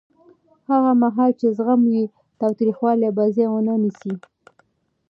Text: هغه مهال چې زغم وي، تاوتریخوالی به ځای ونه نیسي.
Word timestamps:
هغه 0.69 0.91
مهال 1.03 1.31
چې 1.39 1.47
زغم 1.57 1.81
وي، 1.91 2.03
تاوتریخوالی 2.39 3.09
به 3.15 3.23
ځای 3.35 3.47
ونه 3.49 3.73
نیسي. 3.83 4.13